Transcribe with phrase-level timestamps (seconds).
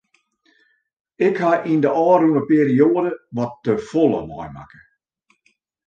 [1.27, 4.81] Ik ha yn de ôfrûne perioade wat te folle meimakke.